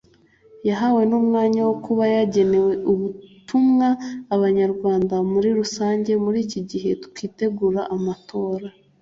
[0.67, 3.87] yahawe n’umwanya wo kuba yagenera ubutumwa
[4.35, 8.67] abanyarwanda muri rusange muri iki gihe twitegura amatora